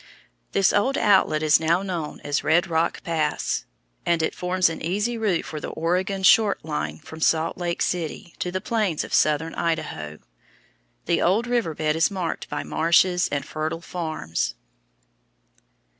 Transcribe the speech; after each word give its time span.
This 0.53 0.73
old 0.73 0.97
outlet 0.97 1.43
is 1.43 1.59
now 1.59 1.83
known 1.83 2.21
as 2.23 2.43
Red 2.43 2.65
Rock 2.65 3.03
Pass, 3.03 3.65
and 4.03 4.23
it 4.23 4.33
forms 4.33 4.67
an 4.67 4.81
easy 4.81 5.15
route 5.15 5.45
for 5.45 5.59
the 5.59 5.69
Oregon 5.69 6.23
Short 6.23 6.65
Line 6.65 6.97
from 6.97 7.21
Salt 7.21 7.55
Lake 7.55 7.83
City 7.83 8.33
to 8.39 8.51
the 8.51 8.61
plains 8.61 9.03
of 9.03 9.13
southern 9.13 9.53
Idaho. 9.53 10.17
The 11.05 11.21
old 11.21 11.45
river 11.45 11.75
bed 11.75 11.95
is 11.95 12.09
marked 12.09 12.49
by 12.49 12.63
marshes 12.63 13.27
and 13.27 13.45
fertile 13.45 13.79
farms. 13.81 14.55